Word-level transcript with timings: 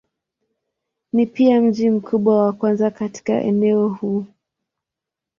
Ni 1.13 1.25
pia 1.27 1.61
mji 1.61 1.89
mkubwa 1.89 2.45
wa 2.45 2.53
kwanza 2.53 2.91
katika 2.91 3.41
eneo 3.41 3.89
huu. 3.89 4.25